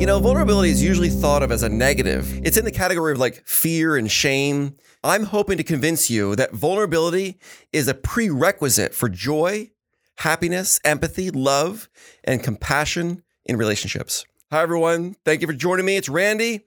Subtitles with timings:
[0.00, 2.40] You know, vulnerability is usually thought of as a negative.
[2.42, 4.76] It's in the category of like fear and shame.
[5.04, 7.38] I'm hoping to convince you that vulnerability
[7.70, 9.72] is a prerequisite for joy,
[10.16, 11.90] happiness, empathy, love,
[12.24, 14.24] and compassion in relationships.
[14.50, 15.16] Hi, everyone.
[15.26, 15.98] Thank you for joining me.
[15.98, 16.62] It's Randy.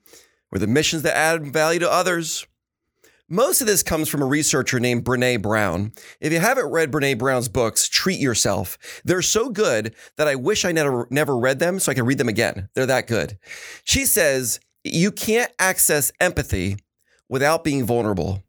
[0.52, 2.46] We're the missions that add value to others.
[3.34, 5.92] Most of this comes from a researcher named Brene Brown.
[6.22, 8.78] If you haven't read Brene Brown's books, treat yourself.
[9.04, 12.20] They're so good that I wish I never, never read them so I can read
[12.20, 12.70] them again.
[12.76, 13.40] They're that good.
[13.86, 16.78] She says, You can't access empathy
[17.28, 18.44] without being vulnerable.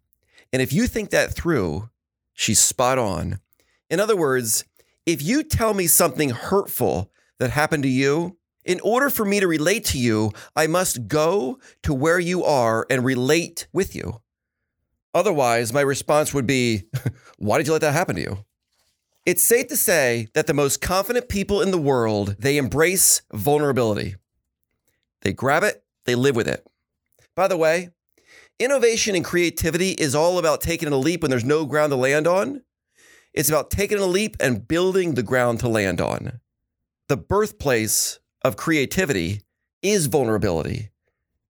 [0.53, 1.89] And if you think that through,
[2.35, 3.41] she's spot on.
[3.89, 4.67] In other words,
[5.07, 9.49] if you tell me something hurtful that happened to you, in order for me to
[9.49, 14.21] relate to you, I must go to where you are and relate with you.
[15.15, 16.83] Otherwise, my response would be,
[17.39, 18.45] why did you let that happen to you?
[19.25, 24.17] It's safe to say that the most confident people in the world, they embrace vulnerability.
[25.23, 26.67] They grab it, they live with it.
[27.35, 27.91] By the way,
[28.59, 32.27] innovation and creativity is all about taking a leap when there's no ground to land
[32.27, 32.63] on.
[33.33, 36.41] It's about taking a leap and building the ground to land on.
[37.09, 39.43] The birthplace of creativity
[39.83, 40.91] is vulnerability.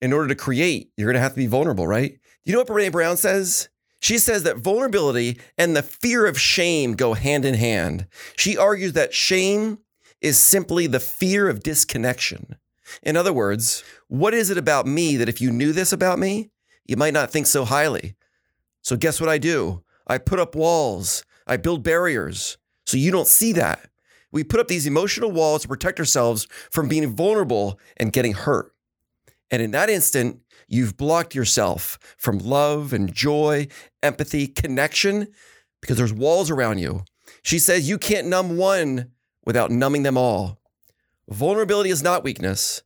[0.03, 2.19] In order to create, you're going to have to be vulnerable, right?
[2.45, 3.69] You know what Brene Brown says?
[4.01, 8.07] She says that vulnerability and the fear of shame go hand in hand.
[8.37, 9.79] She argues that shame
[10.23, 12.57] is simply the fear of disconnection.
[13.03, 16.51] In other words, what is it about me that if you knew this about me,
[16.87, 18.15] you might not think so highly?
[18.83, 19.83] So, guess what I do?
[20.07, 23.89] I put up walls, I build barriers so you don't see that.
[24.33, 28.73] We put up these emotional walls to protect ourselves from being vulnerable and getting hurt.
[29.51, 33.69] And in that instant, you've blocked yourself from love and joy,
[34.03, 35.29] empathy, connection,
[35.81, 37.05] because there's walls around you.
[37.43, 39.11] She says you can't numb one
[39.45, 40.61] without numbing them all.
[41.29, 42.83] Vulnerability is not weakness,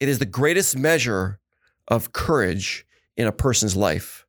[0.00, 1.40] it is the greatest measure
[1.88, 2.86] of courage
[3.16, 4.26] in a person's life.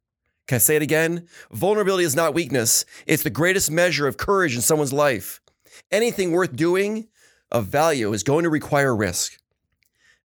[0.48, 1.28] Can I say it again?
[1.52, 5.42] Vulnerability is not weakness, it's the greatest measure of courage in someone's life.
[5.92, 7.08] Anything worth doing
[7.52, 9.38] of value is going to require risk.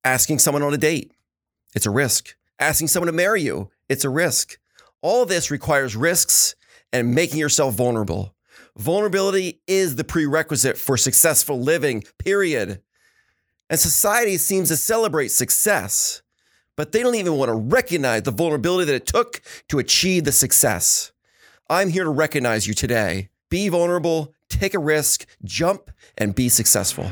[0.05, 1.13] Asking someone on a date,
[1.75, 2.37] it's a risk.
[2.59, 4.59] Asking someone to marry you, it's a risk.
[5.01, 6.55] All this requires risks
[6.93, 8.35] and making yourself vulnerable.
[8.77, 12.81] Vulnerability is the prerequisite for successful living, period.
[13.69, 16.23] And society seems to celebrate success,
[16.77, 20.33] but they don't even want to recognize the vulnerability that it took to achieve the
[20.33, 21.13] success.
[21.69, 23.31] I'm here to recognize you today.
[23.49, 27.11] Be vulnerable, take a risk, jump, and be successful.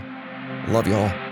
[0.69, 1.30] Love y'all.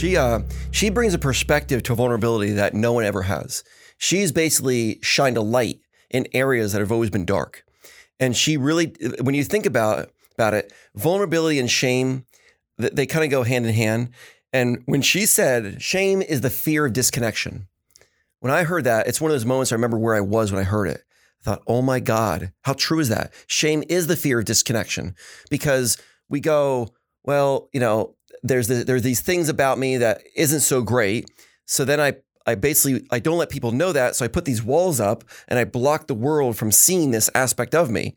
[0.00, 0.40] She uh
[0.70, 3.62] she brings a perspective to vulnerability that no one ever has.
[3.98, 7.66] She's basically shined a light in areas that have always been dark.
[8.18, 12.24] And she really when you think about about it, vulnerability and shame
[12.78, 14.08] they kind of go hand in hand.
[14.54, 17.68] And when she said shame is the fear of disconnection.
[18.38, 20.62] When I heard that, it's one of those moments I remember where I was when
[20.62, 21.02] I heard it.
[21.42, 23.34] I thought, "Oh my god, how true is that?
[23.46, 25.14] Shame is the fear of disconnection."
[25.50, 25.98] Because
[26.30, 26.88] we go,
[27.24, 31.30] well, you know, there's the, there's these things about me that isn't so great.
[31.66, 32.14] So then I
[32.46, 34.16] I basically I don't let people know that.
[34.16, 37.74] So I put these walls up and I block the world from seeing this aspect
[37.74, 38.16] of me.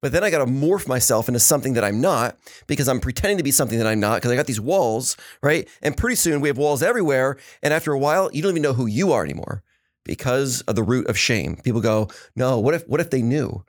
[0.00, 3.38] But then I got to morph myself into something that I'm not because I'm pretending
[3.38, 5.68] to be something that I'm not because I got these walls, right?
[5.82, 7.36] And pretty soon we have walls everywhere.
[7.62, 9.62] And after a while, you don't even know who you are anymore
[10.04, 11.56] because of the root of shame.
[11.56, 13.64] People go, no, what if what if they knew?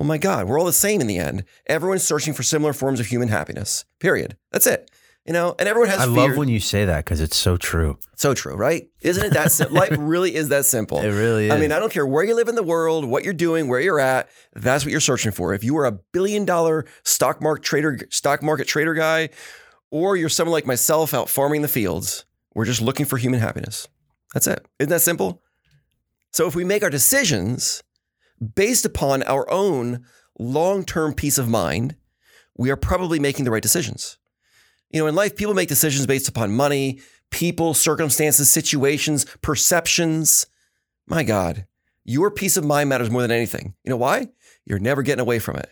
[0.00, 1.44] Well, my God, we're all the same in the end.
[1.68, 3.84] Everyone's searching for similar forms of human happiness.
[4.00, 4.36] Period.
[4.50, 4.90] That's it
[5.26, 6.00] you know, and everyone has.
[6.00, 6.14] I fear.
[6.14, 7.98] love when you say that because it's so true.
[8.16, 8.88] So true, right?
[9.00, 10.98] Isn't it that sim- life really is that simple?
[10.98, 11.52] It really is.
[11.52, 13.80] I mean, I don't care where you live in the world, what you're doing, where
[13.80, 14.28] you're at.
[14.54, 15.52] That's what you're searching for.
[15.52, 19.28] If you are a billion dollar stock market trader, stock market trader guy,
[19.90, 22.24] or you're someone like myself out farming the fields,
[22.54, 23.88] we're just looking for human happiness.
[24.32, 24.64] That's it.
[24.78, 25.42] Isn't that simple?
[26.32, 27.82] So if we make our decisions
[28.54, 30.04] based upon our own
[30.38, 31.96] long term peace of mind,
[32.56, 34.18] we are probably making the right decisions.
[34.90, 37.00] You know, in life, people make decisions based upon money,
[37.30, 40.46] people, circumstances, situations, perceptions.
[41.06, 41.66] My God,
[42.04, 43.74] Your peace of mind matters more than anything.
[43.84, 44.28] You know why?
[44.64, 45.70] You're never getting away from it.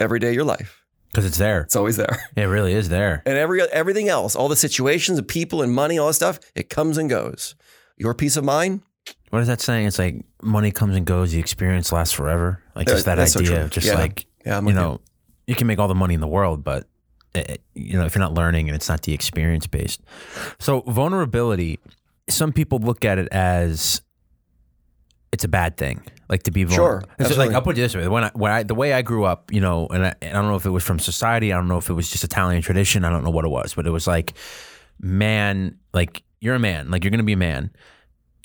[0.00, 1.62] Every day of your life, Because it's there.
[1.62, 2.18] it's always there.
[2.36, 3.22] It really is there.
[3.26, 6.70] And every everything else, all the situations, the people and money, all that stuff, it
[6.70, 7.54] comes and goes.
[7.96, 8.82] Your peace of mind,
[9.30, 9.86] What is that saying?
[9.86, 12.62] It's like money comes and goes, the experience lasts forever.
[12.74, 13.60] Like just that that's idea.
[13.60, 13.68] true.
[13.68, 13.94] just Yeah.
[13.94, 15.00] like yeah, you know,
[15.46, 16.86] you can make all the money in the world, but
[17.34, 17.42] uh,
[17.74, 20.00] you know, if you're not learning and it's not the experience based.
[20.58, 21.78] So vulnerability,
[22.28, 24.00] some people look at it as
[25.30, 27.00] it's a bad thing, like to be vulnerable.
[27.06, 28.94] Sure, It's just like I'll put it this way: when I, when I, the way
[28.94, 31.52] I grew up, you know, and I, I don't know if it was from society,
[31.52, 33.74] I don't know if it was just Italian tradition, I don't know what it was,
[33.74, 34.32] but it was like,
[35.00, 37.70] man, like you're a man, like you're gonna be a man.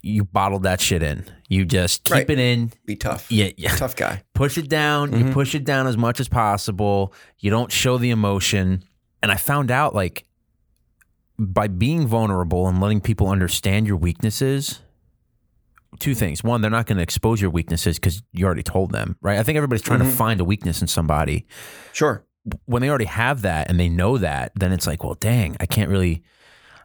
[0.06, 1.26] You bottled that shit in.
[1.48, 2.30] You just keep Right.
[2.30, 2.74] it in.
[2.86, 3.32] Be tough.
[3.32, 4.22] Yeah, yeah Tough guy.
[4.36, 5.28] push it down Mm-hmm.
[5.30, 8.84] you push it down as much as possible you don't show the emotion
[9.22, 10.26] and i found out like
[11.40, 14.82] by being vulnerable and letting people understand your weaknesses
[16.00, 19.16] two things one they're not going to expose your weaknesses because you already told them
[19.22, 20.10] right i think everybody's trying Mm-hmm.
[20.10, 21.46] to find a weakness in somebody
[21.94, 22.26] Sure.
[22.66, 25.66] when they already have that and they know that then it's like well dang i
[25.66, 26.24] can't really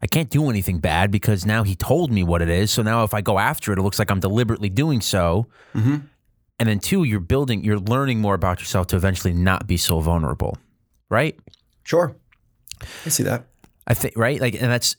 [0.03, 2.71] I can't do anything bad because now he told me what it is.
[2.71, 5.47] So now if I go after it, it looks like I'm deliberately doing so.
[5.75, 5.97] Mm-hmm.
[6.61, 10.01] And then two, you're building, you're learning more about yourself to eventually not be so
[10.01, 10.59] vulnerable,
[11.09, 11.39] right?
[11.85, 12.17] Sure.
[13.05, 13.47] I see that.
[13.87, 14.97] I think right, like, and that's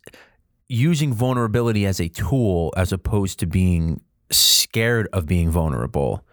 [0.68, 4.02] using vulnerability as a tool as opposed to being
[4.32, 6.24] scared of being vulnerable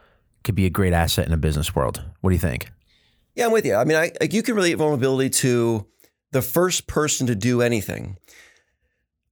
[0.44, 2.02] could be a great asset in a business world.
[2.20, 2.70] What do you think?
[3.34, 3.74] Yeah, I'm with you.
[3.74, 5.86] I mean, I like you can relate vulnerability to
[6.32, 8.16] the first person to do anything.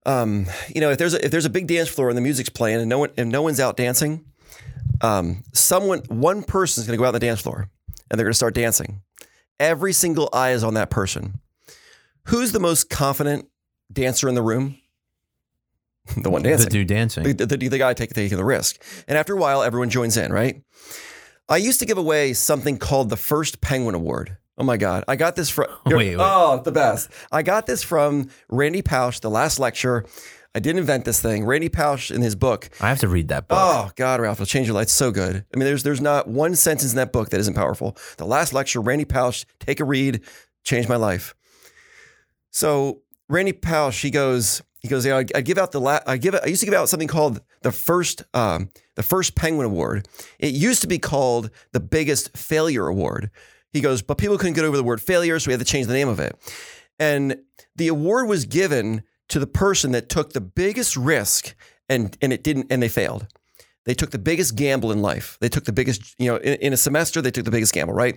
[0.06, 2.50] Um, you know, if there's a, if there's a big dance floor and the music's
[2.50, 4.24] playing and no one and no one's out dancing,
[5.00, 7.70] um, someone one person's going to go out on the dance floor
[8.10, 9.02] and they're going to start dancing.
[9.58, 11.40] Every single eye is on that person.
[12.24, 13.48] Who's the most confident
[13.92, 14.78] dancer in the room?
[16.16, 16.68] the one dancing.
[16.68, 17.24] The dude dancing.
[17.36, 18.82] the, the, the guy take, taking the risk.
[19.08, 20.62] And after a while, everyone joins in, right?
[21.48, 24.36] I used to give away something called the First Penguin Award.
[24.56, 25.04] Oh my God.
[25.08, 26.16] I got this from, Wait, wait.
[26.18, 27.10] oh, the best.
[27.32, 30.04] I got this from Randy Pausch, the last lecture.
[30.54, 31.44] I didn't invent this thing.
[31.44, 32.70] Randy Pausch in his book.
[32.80, 33.58] I have to read that book.
[33.60, 34.84] Oh God, Ralph, it'll change your life.
[34.84, 35.44] It's so good.
[35.52, 37.96] I mean, there's there's not one sentence in that book that isn't powerful.
[38.18, 40.20] The last lecture, Randy Pausch, take a read,
[40.62, 41.34] changed my life.
[42.50, 46.16] So Randy Pausch, he goes, he goes, yeah, I, I give out the la- I
[46.18, 50.06] give I used to give out something called the first um, the first Penguin Award.
[50.38, 53.30] It used to be called the biggest failure award.
[53.74, 55.88] He goes, but people couldn't get over the word failure, so we had to change
[55.88, 56.34] the name of it.
[56.98, 57.36] And
[57.74, 61.54] the award was given to the person that took the biggest risk
[61.88, 63.26] and and it didn't and they failed.
[63.84, 65.36] They took the biggest gamble in life.
[65.40, 67.92] They took the biggest, you know, in, in a semester, they took the biggest gamble,
[67.92, 68.16] right?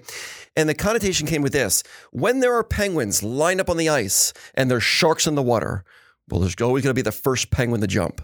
[0.56, 4.33] And the connotation came with this when there are penguins lined up on the ice
[4.54, 5.83] and there's sharks in the water,
[6.30, 8.21] well, there's always going to be the first penguin to jump.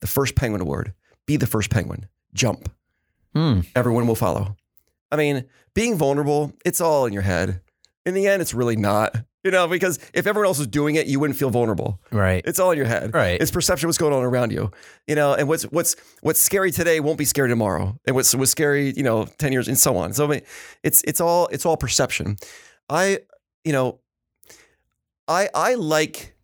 [0.00, 0.92] The first penguin award.
[1.24, 2.06] Be the first penguin.
[2.34, 2.70] Jump.
[3.32, 3.60] Hmm.
[3.74, 4.56] Everyone will follow.
[5.16, 7.60] I mean, being vulnerable, it's all in your head.
[8.04, 9.16] In the end, it's really not.
[9.42, 12.00] You know, because if everyone else was doing it, you wouldn't feel vulnerable.
[12.10, 12.42] Right.
[12.44, 13.14] It's all in your head.
[13.14, 13.40] Right.
[13.40, 14.72] It's perception of what's going on around you.
[15.06, 17.96] You know, and what's what's what's scary today won't be scary tomorrow.
[18.06, 20.12] And what's was scary, you know, 10 years and so on.
[20.14, 20.40] So I mean,
[20.82, 22.36] it's it's all it's all perception.
[22.90, 23.20] I,
[23.64, 24.00] you know,
[25.28, 26.34] I I like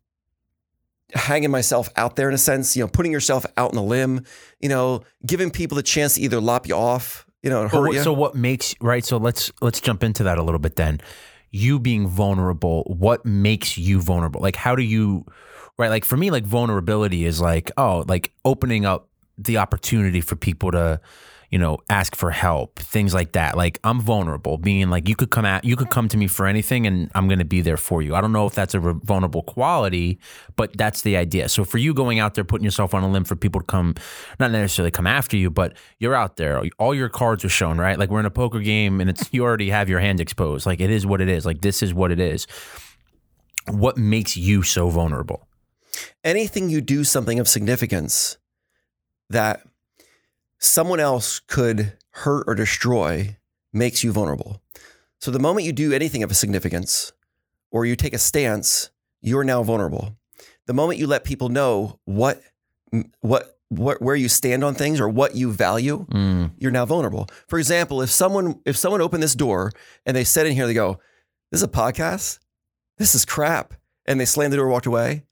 [1.14, 4.24] hanging myself out there in a sense, you know, putting yourself out on a limb,
[4.60, 8.02] you know, giving people the chance to either lop you off, you know, hurt you.
[8.02, 9.04] So what makes right?
[9.04, 11.00] So let's let's jump into that a little bit then.
[11.50, 14.40] You being vulnerable, what makes you vulnerable?
[14.40, 15.26] Like how do you
[15.78, 15.88] right?
[15.88, 19.08] Like for me, like vulnerability is like, oh, like opening up
[19.38, 21.00] the opportunity for people to,
[21.52, 23.56] you know, ask for help, things like that.
[23.56, 26.46] Like I'm vulnerable, being like you could come at you could come to me for
[26.46, 28.16] anything and I'm gonna be there for you.
[28.16, 30.18] I don't know if that's a vulnerable quality,
[30.56, 31.48] but that's the idea.
[31.48, 33.94] So for you going out there putting yourself on a limb for people to come
[34.40, 36.64] not necessarily come after you, but you're out there.
[36.78, 37.98] All your cards are shown, right?
[37.98, 40.66] Like we're in a poker game and it's you already have your hand exposed.
[40.66, 41.46] Like it is what it is.
[41.46, 42.46] Like this is what it is.
[43.70, 45.46] What makes you so vulnerable?
[46.24, 48.38] anything you do something of significance
[49.30, 49.62] that
[50.62, 53.36] someone else could hurt or destroy
[53.72, 54.62] makes you vulnerable.
[55.20, 57.12] So the moment you do anything of a significance
[57.70, 58.90] or you take a stance,
[59.20, 60.16] you're now vulnerable.
[60.66, 62.40] The moment you let people know what
[63.20, 67.26] what what where you stand on things or what you value, Mm, you're now vulnerable.
[67.48, 69.72] For example, if someone if someone opened this door
[70.06, 71.00] and they said in here, they go,
[71.50, 72.38] "This is a podcast.
[72.98, 73.74] This is crap,"
[74.06, 75.24] and they slammed the door, walked away.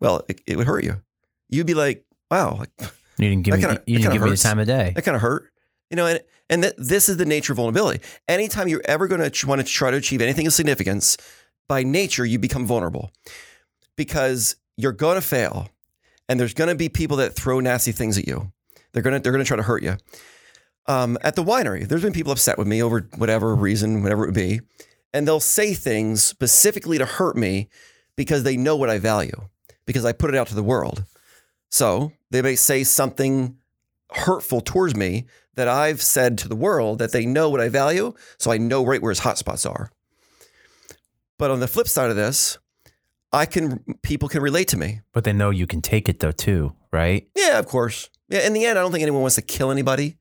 [0.00, 1.02] Well, it, it would hurt you.
[1.48, 2.70] You'd be like, "Wow, like,
[3.18, 4.92] you didn't give That me kinda- you didn't give me the time of day.
[4.94, 5.50] that kind of hurt,"
[5.90, 6.06] you know.
[6.06, 8.00] And and that this is the nature of vulnerability.
[8.28, 11.16] Anytime you're ever going to want to try to achieve anything of significance,
[11.68, 13.10] by nature you become vulnerable
[13.96, 15.68] because you're going to fail,
[16.28, 18.52] and there's going to be people that throw nasty things at you.
[18.92, 19.96] They're gonna they're gonna try to hurt you.
[20.86, 24.28] Um, at the winery, there's been people upset with me over whatever reason, whatever it
[24.28, 24.60] would be,
[25.12, 27.68] and they'll say things specifically to hurt me
[28.16, 29.48] because they know what I value,
[29.86, 31.04] because I put it out to the world.
[31.70, 33.56] So they may say something
[34.10, 38.14] hurtful towards me that I've said to the world that they know what I value,
[38.38, 39.90] so I know right where his hot spots are.
[41.38, 42.58] But on the flip side of this,
[43.32, 45.00] I can people can relate to me.
[45.12, 47.28] But they know you can take it though too, right?
[47.34, 48.08] Yeah, of course.
[48.28, 50.16] Yeah, in the end, I don't think anyone wants to kill anybody.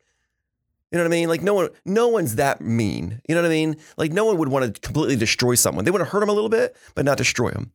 [0.92, 1.30] You know what I mean?
[1.30, 3.22] Like no one, no one's that mean.
[3.28, 3.78] You know what I mean?
[3.98, 5.86] Like no one would want to completely destroy someone.
[5.86, 7.72] They want to hurt them a little bit, but not destroy them.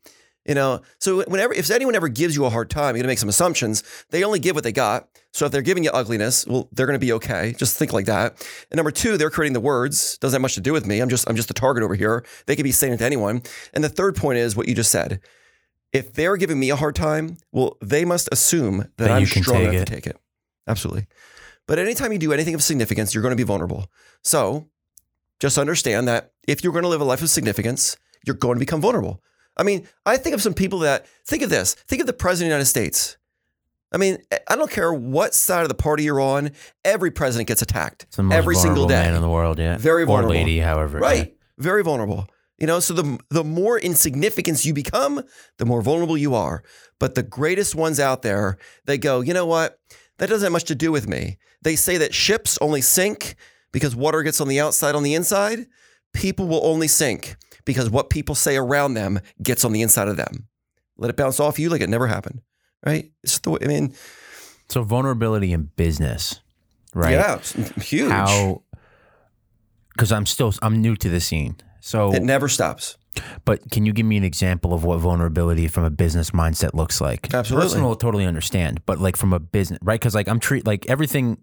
[0.46, 3.18] You know, so whenever if anyone ever gives you a hard time, you're gonna make
[3.18, 3.84] some assumptions.
[4.10, 5.08] They only give what they got.
[5.32, 7.54] So if they're giving you ugliness, well, they're gonna be okay.
[7.58, 8.32] Just think like that.
[8.70, 10.16] And number two, they're creating the words.
[10.18, 11.00] Doesn't have much to do with me.
[11.00, 12.24] I'm just I'm just the target over here.
[12.46, 13.42] They could be saying it to anyone.
[13.74, 15.20] And the third point is what you just said.
[15.92, 19.62] If they're giving me a hard time, well, they must assume that, That I'm strong
[19.62, 20.16] enough to take it.
[20.68, 21.06] Absolutely.
[21.66, 23.90] But anytime you do anything of significance, you're going to be vulnerable.
[24.22, 24.68] So
[25.40, 28.60] just understand that if you're going to live a life of significance, you're going to
[28.60, 29.20] become vulnerable.
[29.60, 31.74] I mean, I think of some people that think of this.
[31.74, 33.18] Think of the president of the United States.
[33.92, 36.52] I mean, eh, I don't care what side of the party you're on.
[36.82, 39.08] Every president gets attacked It's the most every single vulnerable day.
[39.08, 39.76] man in the world, yeah.
[39.76, 40.32] Very vulnerable.
[40.32, 40.98] Or lady, however.
[40.98, 41.36] Right.
[41.58, 42.26] Very vulnerable.
[42.56, 45.22] You know, so the the more insignificance you become,
[45.58, 46.62] the more vulnerable you are.
[46.98, 49.78] But the greatest ones out there, they go, you know what?
[50.18, 51.36] That doesn't have much to do with me.
[51.60, 53.34] They say that ships only sink
[53.72, 55.66] because water gets on the outside on the inside.
[56.14, 60.16] People will only sink because what people say around them gets on the inside of
[60.16, 60.48] them.
[60.96, 62.42] Let it bounce off you like it never happened.
[62.84, 63.10] Right?
[63.22, 63.94] It's the way, I mean,
[64.68, 66.40] So vulnerability in business,
[66.94, 67.12] right?
[67.12, 67.38] yeah,
[67.82, 68.10] huge.
[68.10, 68.62] How?
[69.94, 71.56] Because I'm still I'm new to the scene.
[71.80, 72.96] So, it never stops.
[73.46, 77.00] but can you give me an example of what vulnerability from a business mindset looks
[77.00, 77.32] like?
[77.32, 77.66] Absolutely.
[77.68, 79.98] Personal, totally understand, but like from a business, right?
[79.98, 81.38] Because like I'm treat like everything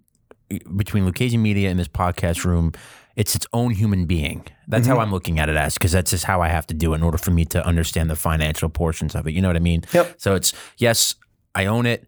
[0.76, 2.72] between Lucchese Media and this podcast room,
[3.18, 4.46] it's its own human being.
[4.70, 4.96] That's Mm-hmm.
[4.96, 6.98] how I'm looking at it as because that's just how I have to do it
[6.98, 9.34] in order for me to understand the financial portions of it.
[9.34, 9.82] You know what I mean?
[9.92, 10.16] Yep.
[10.22, 11.16] So it's yes,
[11.56, 12.08] I own it,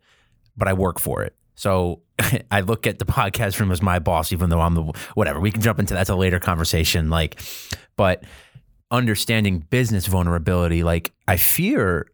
[0.56, 1.36] but I work for it.
[1.56, 2.04] So
[2.52, 4.84] I look at the podcast room as my boss, even though I'm the
[5.16, 5.40] whatever.
[5.42, 7.10] We can jump into that's a later conversation.
[7.10, 7.42] Like,
[7.98, 8.24] but
[8.92, 12.08] understanding business vulnerability, like I fear,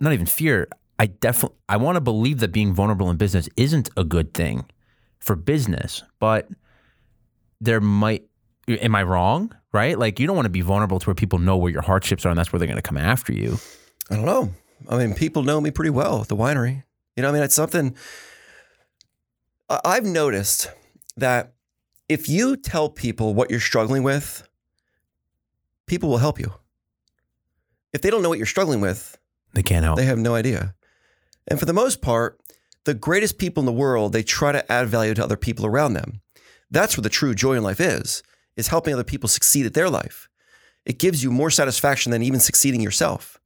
[0.00, 0.68] not even fear.
[0.98, 4.66] I definitely I want to believe that being vulnerable in business isn't a good thing
[5.18, 6.48] for business, but
[7.64, 8.24] there might.
[8.68, 9.54] Am I wrong?
[9.72, 9.98] Right?
[9.98, 12.30] Like you don't want to be vulnerable to where people know where your hardships are,
[12.30, 13.58] and that's where they're going to come after you.
[14.10, 14.52] I don't know.
[14.88, 16.84] I mean, people know me pretty well at the winery.
[17.16, 17.94] You know, I mean, it's something
[19.68, 20.70] I've noticed
[21.16, 21.54] that
[22.08, 24.46] if you tell people what you're struggling with,
[25.86, 26.52] people will help you.
[27.92, 29.16] If they don't know what you're struggling with,
[29.54, 29.96] They can't help.
[29.96, 30.74] they have no idea.
[31.48, 32.40] And for the most part,
[32.84, 35.94] the greatest people in the world, they try to add value to other people around
[35.94, 36.20] them.
[36.70, 38.22] That's what the true joy in life is,
[38.56, 40.28] is helping other people succeed at their life.
[40.84, 43.40] It gives you more satisfaction than even succeeding yourself.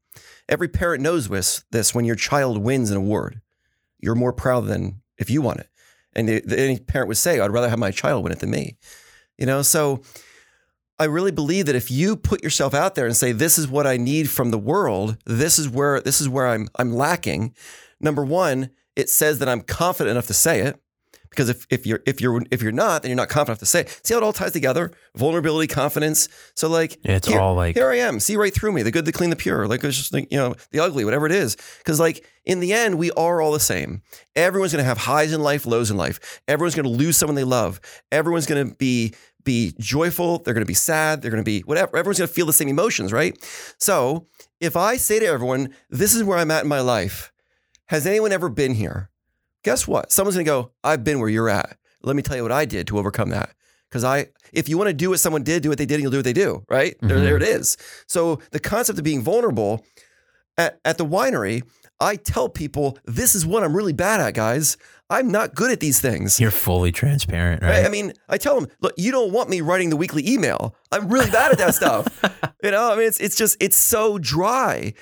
[0.49, 3.41] Every parent knows this, when your child wins an award.
[4.01, 5.69] You're more proud than if you won it.
[6.15, 8.77] And any parent would say, I'd rather have my child win it than me.
[9.37, 10.03] You know, so
[10.99, 13.87] I really believe that if you put yourself out there and say, this is what
[13.87, 17.55] I need from the world, this is where this is where I'm I'm lacking.
[18.01, 20.81] Number one, it says that I'm confident enough to say it.
[21.31, 23.67] Because if, if you're if you're if you're not, then you're not confident enough to
[23.67, 23.81] say.
[23.83, 24.01] It.
[24.05, 24.91] See how it all ties together?
[25.15, 26.29] Vulnerability, confidence.
[26.55, 28.19] So like Yeah, it's here- all like- here I am.
[28.21, 28.83] See right through me.
[28.83, 29.67] The good, the clean, the pure.
[29.69, 31.57] Like it's just like, you know the ugly, whatever it is.
[31.79, 34.03] Because like in the end, we are all the same.
[34.37, 36.41] Everyone's gonna have highs in life, lows in life.
[36.49, 37.81] Everyone's gonna lose someone they love.
[38.13, 39.13] Everyone's gonna be
[39.45, 40.39] be joyful.
[40.39, 41.23] They're gonna be sad.
[41.23, 41.97] They're gonna be whatever.
[41.97, 43.35] Everyone's gonna feel the same emotions, right?
[43.79, 44.27] So
[44.61, 47.33] if I say to everyone, "This is where I'm at in my life,"
[47.87, 49.09] has anyone ever been here?
[49.65, 50.13] Guess what?
[50.13, 52.87] Someone's gonna go, "I've been where you're at." Let me tell you what I did
[52.89, 53.51] to overcome that.
[53.91, 56.03] Because I, if you want to do what someone did, do what they did, and
[56.03, 56.95] you'll do what they do, right?
[57.01, 57.23] There, Mhm.
[57.23, 57.77] there it is.
[58.07, 59.85] So the concept of being vulnerable
[60.59, 61.63] at, at the winery,
[62.01, 64.77] I tell people, this is what I'm really bad at, guys.
[65.11, 66.39] I'm not good at these things.
[66.39, 67.71] You're fully transparent, Right?
[67.79, 67.87] right?
[67.87, 70.75] I mean, I tell them, look, you don't want me writing the weekly email.
[70.93, 72.07] I'm really bad at that stuff.
[72.63, 74.93] You know, I mean, it's it's just it's so dry.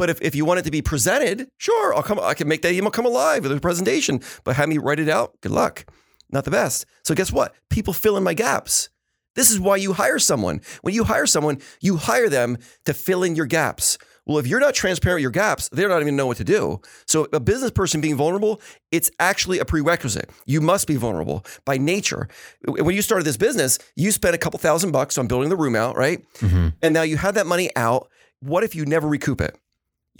[0.00, 2.18] But if, if you want it to be presented, sure, I'll come.
[2.18, 4.22] I can make that email come alive with a presentation.
[4.44, 5.38] But have me write it out.
[5.42, 5.84] Good luck.
[6.32, 6.86] Not the best.
[7.04, 7.54] So guess what?
[7.68, 8.88] People fill in my gaps.
[9.34, 10.62] This is why you hire someone.
[10.80, 13.98] When you hire someone, you hire them to fill in your gaps.
[14.24, 16.80] Well, if you're not transparent with your gaps, they're not even know what to do.
[17.06, 20.30] So a business person being vulnerable, it's actually a prerequisite.
[20.46, 22.26] You must be vulnerable by nature.
[22.66, 25.76] When you started this business, you spent a couple thousand bucks on building the room
[25.76, 26.24] out, right?
[26.38, 26.72] Mhm.
[26.80, 28.08] And now you have that money out.
[28.40, 29.58] What if you never recoup it?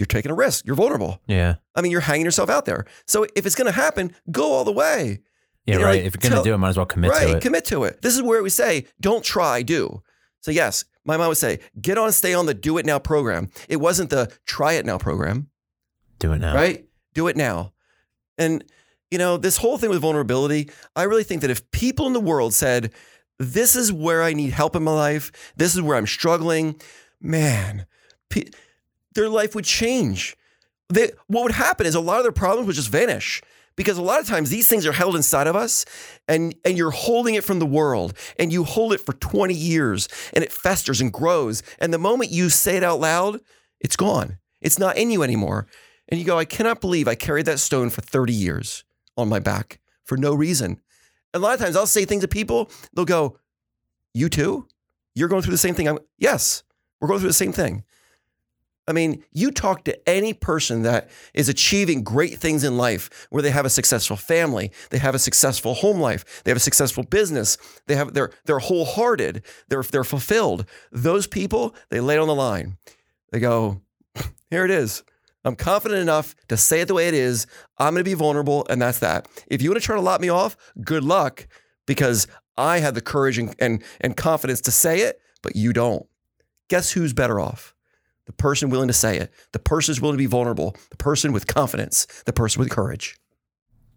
[0.00, 0.66] You're taking a risk.
[0.66, 1.20] You're vulnerable.
[1.26, 1.56] Yeah.
[1.76, 2.86] I mean, you're hanging yourself out there.
[3.06, 5.20] So if it's going to happen, go all the way.
[5.66, 5.96] Yeah, You know, right.
[6.02, 7.20] like, if you're gonna do it, might as well commit right.
[7.20, 7.32] to it.
[7.34, 8.00] Right, commit to it.
[8.00, 10.02] This is where we say, don't try, do.
[10.40, 13.50] So yes, my mom would say, get on, stay on the do it now program.
[13.68, 15.50] It wasn't the try it now program,
[16.18, 16.54] do it now.
[16.54, 16.86] right?
[17.12, 17.74] Do it now.
[18.38, 18.64] And,
[19.10, 22.20] you know, this whole thing with vulnerability, I really think that if people in the
[22.20, 22.90] world said,
[23.38, 26.80] this is where I need help in my life, this is where I'm struggling,
[27.20, 27.86] man,
[28.30, 28.48] pe-
[29.20, 30.34] their life would change.
[30.88, 33.42] They, what would happen is a lot of their problems would just vanish
[33.76, 35.84] because a lot of times these things are held inside of us
[36.26, 40.08] and, and you're holding it from the world and you hold it for 20 years
[40.32, 41.62] and it festers and grows.
[41.78, 43.40] And the moment you say it out loud,
[43.78, 44.38] it's gone.
[44.62, 45.66] It's not in you anymore.
[46.08, 48.84] And you go, I cannot believe I carried that stone for 30 years
[49.18, 50.80] on my back for no reason.
[51.34, 53.38] A lot of times I'll say things to people, they'll go,
[54.14, 54.66] You too?
[55.14, 55.88] You're going through the same thing?
[55.88, 56.62] I'm, yes,
[57.00, 57.84] we're going through the same thing.
[58.88, 63.42] I mean, you talk to any person that is achieving great things in life where
[63.42, 67.04] they have a successful family, they have a successful home life, they have a successful
[67.04, 67.56] business,
[67.86, 70.64] they have they're they're wholehearted, they're they're fulfilled.
[70.90, 72.78] Those people, they lay on the line.
[73.30, 73.80] They go,
[74.50, 75.04] here it is.
[75.44, 77.46] I'm confident enough to say it the way it is.
[77.78, 79.26] I'm going to be vulnerable, and that's that.
[79.46, 81.46] If you want to try to lock me off, good luck,
[81.86, 82.26] because
[82.58, 86.06] I have the courage and, and, and confidence to say it, but you don't.
[86.68, 87.74] Guess who's better off?
[88.30, 91.32] The person willing to say it, the person who's willing to be vulnerable, the person
[91.32, 93.18] with confidence, the person with courage.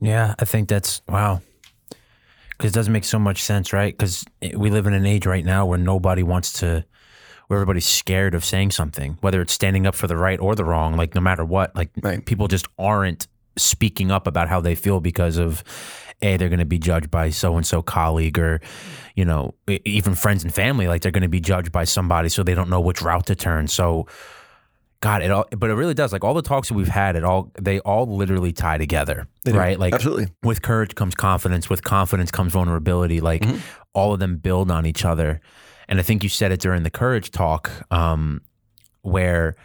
[0.02, 1.42] Yeah, I think that's wow.
[2.50, 3.96] Because it doesn't make so much sense, right?
[3.96, 4.26] Because
[4.56, 6.84] we live in an age right now where nobody wants to,
[7.48, 10.66] where everybody's scared of saying something, whether it's standing up for the right or the
[10.66, 10.98] wrong.
[10.98, 12.26] Like no matter what, like Right.
[12.26, 15.64] people just aren't speaking up about how they feel because of
[16.22, 18.62] a they're going to be judged by so and so colleague or
[19.16, 19.54] you know
[19.86, 22.70] even friends and family like they're going to be judged by somebody so they don't
[22.70, 24.08] know which route to turn so
[25.02, 27.24] god it all but it really does like all the talks that we've had it
[27.24, 29.54] all they all literally tie together do.
[29.54, 30.28] right like Absolutely.
[30.44, 33.58] with courage comes confidence with confidence comes vulnerability like Mm-hmm.
[33.94, 35.42] all of them build on each other
[35.90, 38.42] and i think you said it during the courage talk um,
[39.02, 39.56] where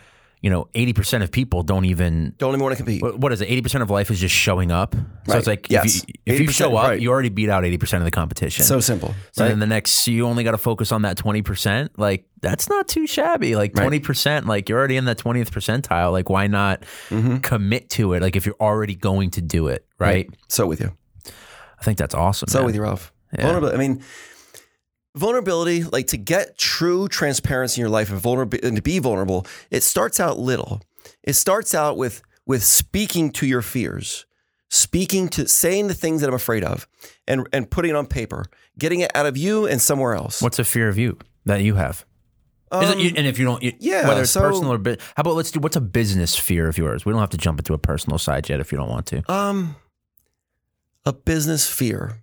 [0.41, 3.03] you know 80% of people don't even Don't even want to compete.
[3.03, 5.39] what what is it 80% of life is just showing up so Right.
[5.39, 5.85] it's like Yes.
[5.97, 7.01] if, you, if you show up right.
[7.01, 9.15] you already beat out 80% of the competition So simple.
[9.33, 9.49] so right?
[9.51, 11.91] then the next, you only got to focus on that 20%.
[11.97, 13.57] Like, that's not too shabby.
[13.57, 16.13] Like, 20%, like, you're already in that 20th percentile.
[16.13, 17.39] Like, why not Mm-hmm.
[17.39, 18.23] commit to it?
[18.23, 20.29] Like, if you're already going to do it, right?
[20.49, 20.93] So with you.
[21.27, 22.49] I think that's awesome.
[22.49, 22.67] So man.
[22.67, 23.13] with you, Ralph.
[23.37, 23.43] Yeah.
[23.45, 23.77] Vulnerability.
[23.77, 24.03] I mean,
[25.19, 29.47] vulnerability, like to get true transparency in your life and vulnerable and to be vulnerable,
[29.71, 30.81] it starts out little.
[31.23, 34.25] It starts out with with speaking to your fears,
[34.71, 36.89] speaking to saying the things that I'm afraid of,
[37.27, 38.47] and and putting it on paper,
[38.79, 40.41] getting it out of you and somewhere else.
[40.41, 42.05] What's a fear of you that you have?
[42.71, 45.23] Is it- Um, and if you don't, yeah, whether it's so- personal or, bu- how
[45.23, 47.07] about let's do, what's a business fear of yours?
[47.07, 49.23] We don't have to jump into a personal side yet if you don't want to.
[49.33, 49.77] Um,
[51.07, 52.23] a business fear.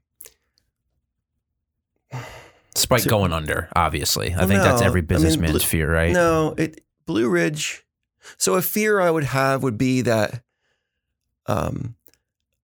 [2.76, 4.34] Despite So- going under, obviously.
[4.34, 4.88] I Well, think that's no.
[4.88, 6.12] every I mean, businessman's fear, right?
[6.12, 7.84] No, it Blue Ridge.
[8.38, 10.44] So a fear I would have would be that
[11.48, 11.96] um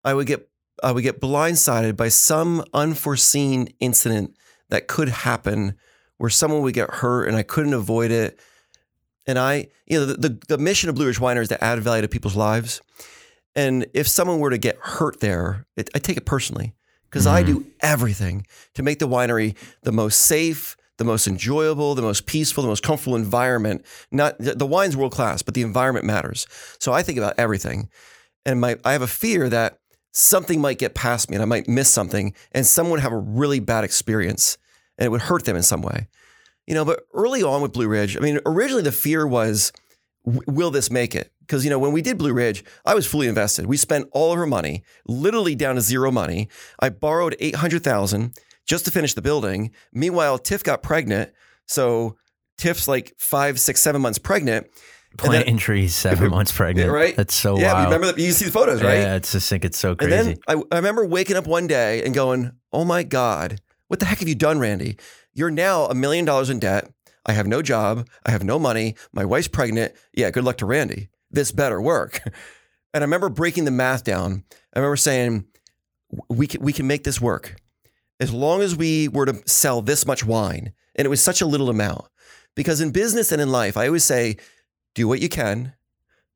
[0.04, 0.50] I would get
[0.84, 4.36] I would get blindsided by some unforeseen incident
[4.70, 5.76] that could happen
[6.18, 8.40] where someone would get hurt and I couldn't avoid it.
[9.26, 11.80] And I, you know, the, the, the mission of Blue Ridge Winery is to add
[11.80, 12.82] value to people's lives.
[13.56, 16.76] And if someone were to get hurt there, it, I take it personally
[17.10, 17.60] because I mm-hmm.
[17.60, 22.64] do everything to make the winery the most safe, the most enjoyable, the most peaceful,
[22.64, 23.86] the most comfortable environment.
[24.12, 26.48] Not the wine's world class, but the environment matters.
[26.80, 27.90] So I think about everything,
[28.46, 29.80] and my I have a fear that
[30.12, 33.18] something might get past me and I might miss something, and someone would have a
[33.18, 34.58] really bad experience,
[34.98, 36.08] and it would hurt them in some way.
[36.66, 39.72] You know, but early on with Blue Ridge, I mean, originally the fear was,
[40.26, 41.32] will this make it?
[41.48, 43.66] Because you know, when we did Blue Ridge, I was fully invested.
[43.68, 46.50] We spent all of our money, literally down to zero money.
[46.80, 49.72] I borrowed eight hundred thousand just to finish the building.
[49.94, 51.32] Meanwhile, Tiff got pregnant,
[51.66, 52.18] so
[52.58, 54.68] Tiff's like five, six, seven months pregnant.
[55.18, 56.92] Planting trees seven months pregnant.
[56.92, 57.16] right?
[57.16, 57.86] That's so yeah, wild.
[57.86, 58.20] remember that?
[58.22, 59.00] You see the photos, right?
[59.00, 60.16] Yeah, it's just think it's so And crazy.
[60.34, 64.06] then I, I remember waking up one day and going, "Oh my God, what the
[64.06, 64.98] heck have you done, Randy?
[65.34, 66.92] You're now a million dollars in debt.
[67.26, 68.08] I have no job.
[68.26, 68.96] I have no money.
[69.14, 69.94] My wife's pregnant.
[70.14, 71.10] Yeah, good luck to Randy.
[71.38, 72.22] This better work."
[72.94, 74.44] And I remember breaking the math down.
[74.74, 75.46] I remember saying,
[76.30, 77.56] "We can we can make this work
[78.20, 81.46] as long as we were to sell this much wine." And it was such a
[81.46, 82.06] little amount
[82.56, 84.38] because in business and in life, I always say,
[84.96, 85.74] "Do what you can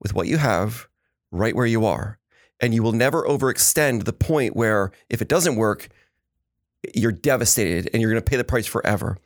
[0.02, 0.88] with what you have,
[1.32, 2.20] right where you are."
[2.62, 5.90] and you will never overextend the point where if it doesn't work,
[6.94, 9.18] you're devastated and you're going to pay the price forever.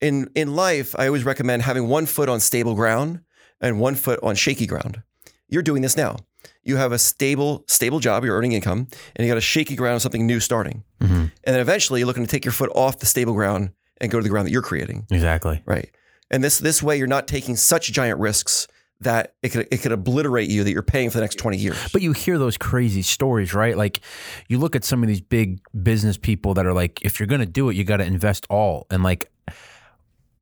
[0.00, 3.20] In in life, I always recommend having one foot on stable ground
[3.60, 5.02] and one foot on shaky ground.
[5.48, 6.16] You're doing this now.
[6.62, 9.96] You have a stable, stable job, you're earning income, and you got a shaky ground,
[9.96, 10.82] of something new starting.
[11.00, 11.30] Mhm.
[11.44, 14.18] And then eventually you're looking to take your foot off the stable ground and go
[14.18, 15.06] to the ground that you're creating.
[15.10, 15.62] Exactly.
[15.64, 15.90] Right.
[16.30, 18.66] And this this way you're not taking such giant risks
[19.00, 21.76] that it could it could obliterate you that you're paying for the next 20 years.
[21.92, 23.76] But you hear those crazy stories, right?
[23.76, 24.00] Like
[24.48, 27.40] you look at some of these big business people that are like, if you're going
[27.40, 28.86] to do it, you got to invest all.
[28.90, 29.30] And like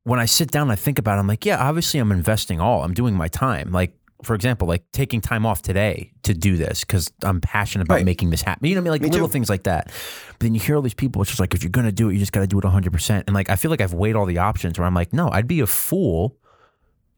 [0.05, 2.59] when I sit down and I think about it, I'm like, yeah, obviously I'm investing
[2.61, 2.83] all.
[2.83, 3.71] I'm doing my time.
[3.71, 7.95] Like, for example, like taking time off today to do this because I'm passionate about
[7.95, 8.05] Right.
[8.05, 8.67] making this happen.
[8.67, 8.91] You know what I mean?
[8.93, 9.33] Like Me little too.
[9.33, 9.87] things like that.
[9.87, 12.09] But then you hear all these people, it's just like, if you're going to do
[12.09, 13.23] it, you just got to do it 100%.
[13.27, 15.47] And like, I feel like I've weighed all the options where I'm like, no, I'd
[15.47, 16.37] be a fool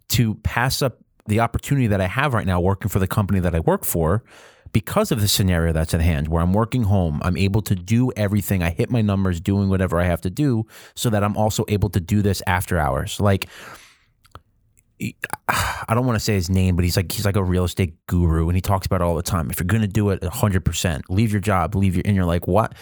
[0.10, 0.98] to pass up
[1.28, 4.24] the opportunity that I have right now working for the company that I work for
[4.78, 8.12] because of the scenario that's at hand where I'm working home, I'm able to do
[8.16, 8.62] everything.
[8.62, 11.90] I hit my numbers doing whatever I have to do so that I'm also able
[11.90, 13.20] to do this after hours.
[13.20, 13.48] Like
[15.02, 17.96] I don't want to say his name, but he's like he's like a real estate
[18.06, 19.50] guru and he talks about it all the time.
[19.50, 22.48] If you're going to do it 100%, leave your job, leave your and you're like,
[22.48, 22.76] "What?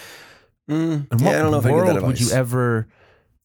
[0.69, 2.89] Mm, yeah, what I don't know if I get that would you ever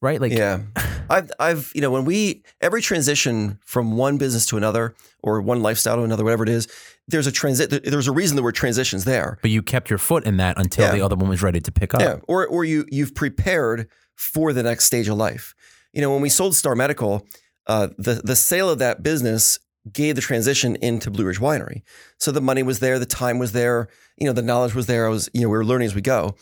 [0.00, 0.20] right?
[0.20, 0.62] Like yeah.
[1.10, 5.60] I've, I've, you know, when we, every transition from one business to another or one
[5.62, 6.68] lifestyle to another, whatever it is,
[7.10, 9.38] there's a transit, there's a reason the word transitions there.
[9.42, 10.92] but you kept your foot in that until Yeah.
[10.92, 12.00] the other one was ready to pick up.
[12.00, 12.16] Yeah.
[12.28, 15.54] Or, or you, you've prepared for the next stage of life.
[15.92, 17.26] You know, when we sold Star Medical,
[17.66, 19.58] uh, the, the sale of that business
[19.92, 21.82] gave the transition into Blue Ridge Winery.
[22.18, 25.06] So the money was there, the time was there, you know, the knowledge was there.
[25.06, 26.36] I was, you know, we were learning as we go.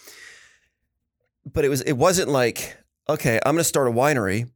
[1.51, 2.77] But it was, it wasn't like,
[3.09, 4.51] okay, I'm going to start a winery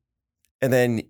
[0.61, 1.03] and then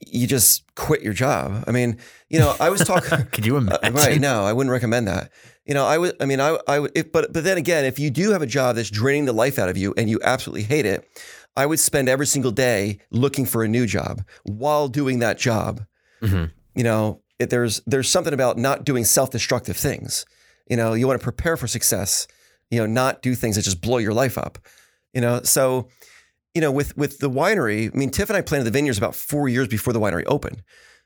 [0.00, 1.64] you just quit your job.
[1.66, 3.94] I mean, you know, I was talking, Could you imagine?
[3.94, 4.20] right?
[4.20, 5.30] No, I wouldn't recommend that.
[5.66, 6.16] You know, I would.
[6.20, 6.92] I mean, I, I would.
[6.94, 9.58] If, but but then again, if you do have a job that's draining the life
[9.58, 11.06] out of you and you absolutely hate it,
[11.56, 15.84] I would spend every single day looking for a new job while doing that job.
[16.22, 16.50] Mhm.
[16.74, 20.24] You know, it, there's there's something about not doing self-destructive things.
[20.70, 22.26] You know, you want to prepare for success.
[22.70, 24.58] You know, not do things that just blow your life up.
[25.12, 25.88] You know, so
[26.54, 29.14] you know, with with the winery, I mean, Tiff and I planted the vineyards about
[29.14, 30.62] four years before the winery opened.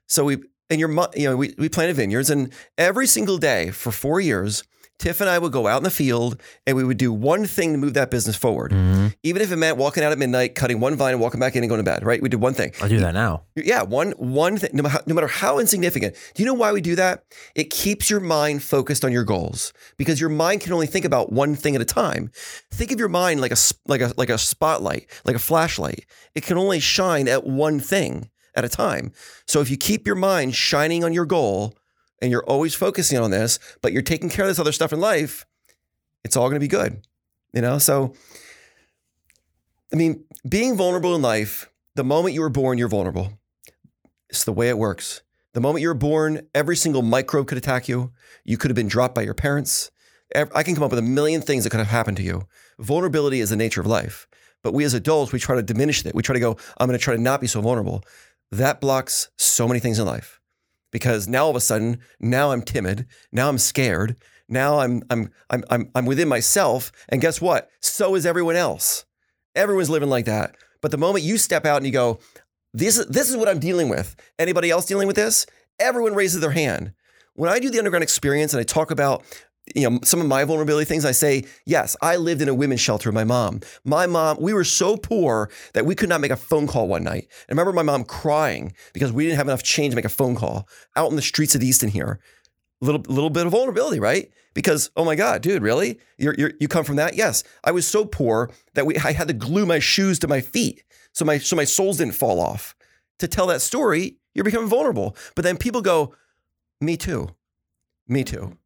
[0.07, 0.38] So we
[0.70, 4.64] and your you know we we planted vineyards, and every single day for four years,
[5.03, 7.73] Tiff and I would go out in the field and we would do one thing
[7.73, 9.12] to move that business forward, Mhm.
[9.25, 11.65] even if it meant walking out at midnight, cutting one vine, and walking back in
[11.65, 12.05] and going to bed.
[12.07, 12.23] Right?
[12.23, 12.71] We did one thing.
[12.81, 13.43] I do that now.
[13.57, 14.71] Yeah, one one thing.
[14.75, 16.15] No matter, no matter how insignificant.
[16.35, 17.25] Do you know why we do that?
[17.57, 21.33] It keeps your mind focused on your goals because your mind can only think about
[21.33, 22.31] one thing at a time.
[22.73, 23.57] Think of your mind like a
[23.88, 26.05] like a like a spotlight, like a flashlight.
[26.37, 29.11] It can only shine at one thing at a time.
[29.49, 31.75] So if you keep your mind shining on your goal
[32.23, 35.01] and you're always focusing on this, but you're taking care of this other stuff in
[35.01, 35.45] life,
[36.25, 37.07] it's all going to be good.
[37.53, 38.15] You know, so
[39.93, 43.39] I mean, being vulnerable in life, the moment you were born, you're vulnerable.
[44.31, 45.21] It's the way it works.
[45.53, 48.13] The moment you were born, every single microbe could attack you.
[48.45, 49.91] You could have been dropped by your parents.
[50.35, 52.47] I can come up with a million things that could have happened to you.
[52.79, 54.27] Vulnerability is the nature of life.
[54.63, 56.15] But we as adults, we try to diminish it.
[56.15, 58.03] We try to go, I'm going to try to not be so vulnerable.
[58.51, 60.41] That blocks so many things in life
[60.92, 63.07] because now all of a sudden, now I'm timid.
[63.33, 64.16] Now I'm scared.
[64.48, 66.92] Now I'm, I'm, I'm, I'm, I'm within myself.
[67.09, 67.70] And guess what?
[67.81, 69.05] So is everyone else.
[69.57, 70.55] Everyone's living like that.
[70.81, 72.20] But the moment you step out and you go,
[72.72, 74.14] this, this is what I'm dealing with.
[74.38, 75.46] Anybody else dealing with this?
[75.78, 76.92] Everyone raises their hand.
[77.35, 79.24] When I do the underground experience and I talk about
[79.75, 82.81] you know some of my vulnerability things, I say, yes, I lived in a women's
[82.81, 83.61] shelter with my mom.
[83.85, 87.05] My mom, we were so poor that we could not make a phone call one
[87.05, 87.29] night.
[87.48, 90.35] I remember my mom crying because we didn't have enough change to make a phone
[90.35, 92.20] call out in the streets of Easton here.
[92.81, 94.31] Little little bit of vulnerability, right?
[94.55, 95.98] Because oh my God, dude, really?
[96.18, 97.14] You're, you're you come from that?
[97.14, 100.40] Yes, I was so poor that we I had to glue my shoes to my
[100.40, 102.75] feet so my so my soles didn't fall off.
[103.18, 105.16] To tell that story, you're becoming vulnerable.
[105.37, 106.14] But then people go,
[106.81, 107.29] me too,
[108.09, 108.57] me too,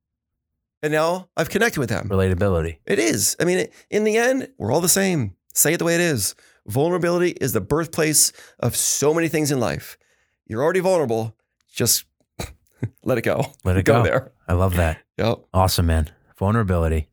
[0.87, 2.09] and now I've connected with them.
[2.09, 2.79] Relatability.
[2.87, 3.37] It is.
[3.39, 5.35] I mean, in the end, we're all the same.
[5.53, 6.35] Say it the way it is.
[6.67, 9.99] Vulnerability is the birthplace of so many things in life.
[10.47, 11.37] You're already vulnerable.
[11.73, 12.05] Just
[13.05, 13.53] let it go.
[13.65, 14.03] Let it go.
[14.03, 14.33] there.
[14.49, 14.99] I love that.
[15.19, 15.47] Yep.
[15.55, 16.11] Awesome, man.
[16.39, 17.09] Vulnerability.